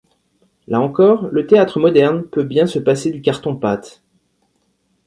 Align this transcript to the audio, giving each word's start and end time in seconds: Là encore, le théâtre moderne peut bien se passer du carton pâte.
Là 0.67 0.81
encore, 0.81 1.27
le 1.29 1.45
théâtre 1.45 1.79
moderne 1.79 2.23
peut 2.23 2.41
bien 2.41 2.65
se 2.65 2.79
passer 2.79 3.11
du 3.11 3.21
carton 3.21 3.55
pâte. 3.55 4.01